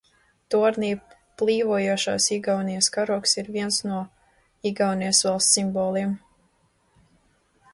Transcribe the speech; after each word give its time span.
Tornī 0.53 0.87
plīvojošais 1.41 2.27
Igaunijas 2.37 2.89
karogs 2.95 3.35
ir 3.41 3.51
viens 3.59 3.77
no 3.91 3.99
Igaunijas 4.71 5.21
valsts 5.27 5.59
simboliem. 5.59 6.17